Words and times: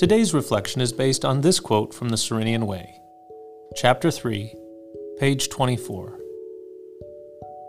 Today's 0.00 0.32
reflection 0.32 0.80
is 0.80 0.94
based 0.94 1.26
on 1.26 1.42
this 1.42 1.60
quote 1.60 1.92
from 1.92 2.08
the 2.08 2.16
Cyrenian 2.16 2.66
Way, 2.66 2.98
Chapter 3.76 4.10
3, 4.10 4.54
page 5.18 5.50
24. 5.50 6.18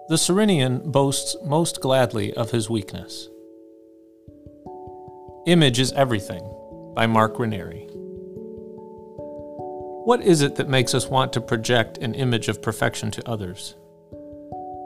The 0.08 0.18
Cyrenian 0.18 0.92
boasts 0.92 1.36
most 1.44 1.82
gladly 1.82 2.34
of 2.36 2.52
his 2.52 2.70
weakness. 2.70 3.28
Image 5.46 5.78
is 5.78 5.92
Everything 5.92 6.42
by 6.96 7.06
Mark 7.06 7.38
Ranieri. 7.38 7.90
What 10.06 10.22
is 10.22 10.42
it 10.42 10.56
that 10.56 10.70
makes 10.70 10.96
us 10.96 11.10
want 11.10 11.34
to 11.34 11.42
project 11.42 11.98
an 11.98 12.16
image 12.16 12.48
of 12.48 12.62
perfection 12.62 13.12
to 13.12 13.30
others? 13.30 13.76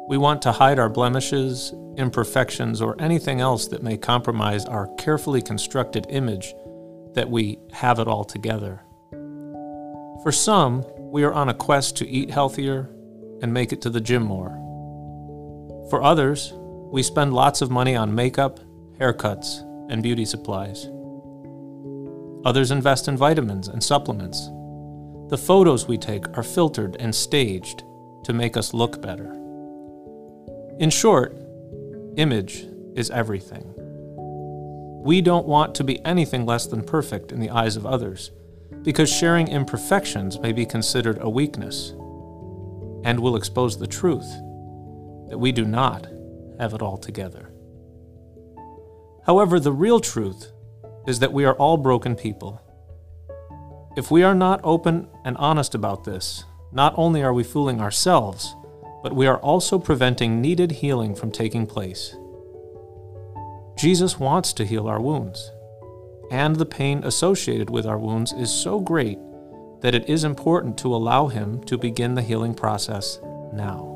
We 0.09 0.17
want 0.17 0.41
to 0.41 0.51
hide 0.51 0.79
our 0.79 0.89
blemishes, 0.89 1.75
imperfections, 1.95 2.81
or 2.81 2.99
anything 2.99 3.39
else 3.39 3.67
that 3.67 3.83
may 3.83 3.97
compromise 3.97 4.65
our 4.65 4.87
carefully 4.97 5.43
constructed 5.43 6.07
image 6.09 6.55
that 7.15 7.29
we 7.29 7.57
have 7.71 7.99
it 7.99 8.07
all 8.07 8.23
together. 8.23 8.81
For 10.23 10.31
some, 10.31 10.85
we 10.97 11.23
are 11.23 11.33
on 11.33 11.49
a 11.49 11.53
quest 11.53 11.97
to 11.97 12.07
eat 12.07 12.29
healthier 12.29 12.89
and 13.41 13.53
make 13.53 13.71
it 13.73 13.81
to 13.81 13.89
the 13.89 14.01
gym 14.01 14.23
more. 14.23 14.51
For 15.89 16.03
others, 16.03 16.53
we 16.55 17.03
spend 17.03 17.33
lots 17.33 17.61
of 17.61 17.71
money 17.71 17.95
on 17.95 18.15
makeup, 18.15 18.59
haircuts, 18.99 19.61
and 19.91 20.01
beauty 20.01 20.25
supplies. 20.25 20.87
Others 22.45 22.71
invest 22.71 23.07
in 23.07 23.17
vitamins 23.17 23.67
and 23.67 23.83
supplements. 23.83 24.47
The 25.29 25.37
photos 25.37 25.87
we 25.87 25.97
take 25.97 26.37
are 26.37 26.43
filtered 26.43 26.95
and 26.99 27.13
staged 27.13 27.83
to 28.23 28.33
make 28.33 28.57
us 28.57 28.73
look 28.73 29.01
better. 29.01 29.31
In 30.79 30.89
short, 30.89 31.37
image 32.17 32.65
is 32.95 33.09
everything. 33.09 33.84
We 35.05 35.21
don't 35.21 35.47
want 35.47 35.75
to 35.75 35.83
be 35.83 36.03
anything 36.03 36.45
less 36.45 36.65
than 36.65 36.83
perfect 36.83 37.31
in 37.31 37.39
the 37.39 37.51
eyes 37.51 37.77
of 37.77 37.85
others, 37.85 38.31
because 38.81 39.09
sharing 39.09 39.47
imperfections 39.47 40.39
may 40.39 40.51
be 40.51 40.65
considered 40.65 41.19
a 41.21 41.29
weakness 41.29 41.91
and 43.03 43.19
will 43.19 43.35
expose 43.35 43.77
the 43.77 43.87
truth 43.87 44.27
that 45.29 45.37
we 45.37 45.51
do 45.51 45.63
not 45.63 46.07
have 46.59 46.73
it 46.73 46.81
all 46.81 46.97
together. 46.97 47.51
However, 49.25 49.59
the 49.59 49.71
real 49.71 49.99
truth 49.99 50.51
is 51.07 51.19
that 51.19 51.31
we 51.31 51.45
are 51.45 51.55
all 51.55 51.77
broken 51.77 52.15
people 52.15 52.61
if 53.95 54.11
we 54.11 54.23
are 54.23 54.35
not 54.35 54.59
open 54.65 55.07
and 55.23 55.37
honest 55.37 55.73
about 55.73 56.03
this, 56.03 56.43
not 56.73 56.93
only 56.97 57.23
are 57.23 57.33
we 57.33 57.45
fooling 57.45 57.79
ourselves, 57.79 58.53
but 59.01 59.15
we 59.15 59.25
are 59.25 59.37
also 59.37 59.79
preventing 59.79 60.41
needed 60.41 60.69
healing 60.69 61.15
from 61.15 61.31
taking 61.31 61.65
place. 61.65 62.13
Jesus 63.77 64.19
wants 64.19 64.53
to 64.53 64.65
heal 64.65 64.87
our 64.87 65.01
wounds, 65.01 65.51
and 66.31 66.55
the 66.55 66.65
pain 66.65 67.03
associated 67.03 67.69
with 67.69 67.85
our 67.85 67.99
wounds 67.99 68.31
is 68.33 68.51
so 68.51 68.79
great 68.79 69.19
that 69.81 69.93
it 69.93 70.09
is 70.09 70.23
important 70.23 70.77
to 70.79 70.95
allow 70.95 71.27
Him 71.27 71.63
to 71.65 71.77
begin 71.77 72.15
the 72.15 72.21
healing 72.21 72.53
process 72.53 73.19
now. 73.53 73.91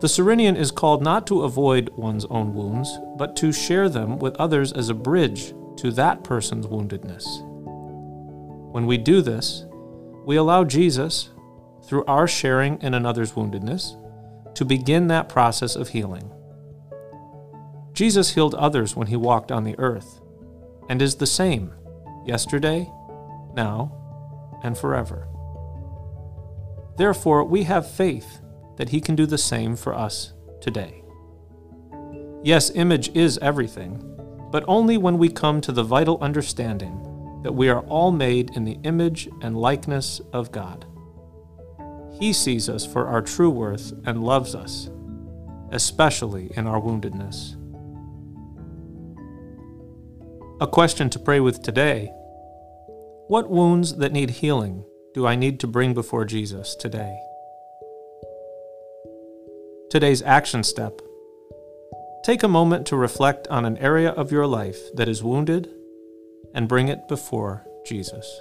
The 0.00 0.08
Cyrenian 0.08 0.56
is 0.56 0.72
called 0.72 1.02
not 1.02 1.26
to 1.28 1.42
avoid 1.42 1.90
one's 1.96 2.24
own 2.24 2.54
wounds, 2.54 2.98
but 3.16 3.36
to 3.36 3.52
share 3.52 3.88
them 3.88 4.18
with 4.18 4.34
others 4.36 4.72
as 4.72 4.88
a 4.88 4.94
bridge 4.94 5.54
to 5.76 5.92
that 5.92 6.24
person's 6.24 6.66
woundedness. 6.66 7.24
When 8.72 8.86
we 8.86 8.96
do 8.98 9.20
this, 9.20 9.66
we 10.24 10.36
allow 10.36 10.64
Jesus, 10.64 11.30
through 11.84 12.04
our 12.06 12.26
sharing 12.26 12.80
in 12.80 12.94
another's 12.94 13.32
woundedness, 13.32 13.96
to 14.56 14.64
begin 14.64 15.08
that 15.08 15.28
process 15.28 15.76
of 15.76 15.90
healing. 15.90 16.32
Jesus 18.02 18.34
healed 18.34 18.56
others 18.56 18.96
when 18.96 19.06
he 19.06 19.14
walked 19.14 19.52
on 19.52 19.62
the 19.62 19.78
earth, 19.78 20.20
and 20.88 21.00
is 21.00 21.14
the 21.14 21.24
same 21.24 21.72
yesterday, 22.26 22.90
now, 23.54 23.92
and 24.64 24.76
forever. 24.76 25.28
Therefore, 26.96 27.44
we 27.44 27.62
have 27.62 27.88
faith 27.88 28.40
that 28.76 28.88
he 28.88 29.00
can 29.00 29.14
do 29.14 29.24
the 29.24 29.38
same 29.38 29.76
for 29.76 29.94
us 29.94 30.32
today. 30.60 31.04
Yes, 32.42 32.72
image 32.74 33.14
is 33.14 33.38
everything, 33.38 34.02
but 34.50 34.64
only 34.66 34.98
when 34.98 35.16
we 35.16 35.28
come 35.28 35.60
to 35.60 35.70
the 35.70 35.84
vital 35.84 36.18
understanding 36.20 37.40
that 37.44 37.54
we 37.54 37.68
are 37.68 37.82
all 37.82 38.10
made 38.10 38.50
in 38.56 38.64
the 38.64 38.80
image 38.82 39.28
and 39.42 39.56
likeness 39.56 40.20
of 40.32 40.50
God. 40.50 40.86
He 42.18 42.32
sees 42.32 42.68
us 42.68 42.84
for 42.84 43.06
our 43.06 43.22
true 43.22 43.50
worth 43.50 43.92
and 44.04 44.24
loves 44.24 44.56
us, 44.56 44.90
especially 45.70 46.50
in 46.56 46.66
our 46.66 46.80
woundedness. 46.80 47.61
A 50.62 50.66
question 50.68 51.10
to 51.10 51.18
pray 51.18 51.40
with 51.40 51.60
today 51.60 52.12
What 53.26 53.50
wounds 53.50 53.96
that 53.96 54.12
need 54.12 54.30
healing 54.30 54.84
do 55.12 55.26
I 55.26 55.34
need 55.34 55.58
to 55.58 55.66
bring 55.66 55.92
before 55.92 56.24
Jesus 56.24 56.76
today? 56.76 57.18
Today's 59.90 60.22
action 60.22 60.62
step 60.62 61.00
Take 62.22 62.44
a 62.44 62.48
moment 62.48 62.86
to 62.86 62.96
reflect 62.96 63.48
on 63.48 63.64
an 63.64 63.76
area 63.78 64.10
of 64.10 64.30
your 64.30 64.46
life 64.46 64.78
that 64.94 65.08
is 65.08 65.20
wounded 65.20 65.68
and 66.54 66.68
bring 66.68 66.86
it 66.86 67.08
before 67.08 67.66
Jesus. 67.84 68.40